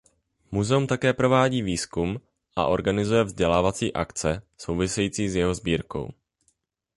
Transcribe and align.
Muzeum 0.51 0.87
také 0.87 1.13
provádí 1.13 1.61
výzkum 1.61 2.21
a 2.55 2.65
organizuje 2.67 3.23
vzdělávací 3.23 3.93
akce 3.93 4.41
související 4.57 5.29
s 5.29 5.35
jeho 5.35 5.53
sbírkou. 5.53 6.09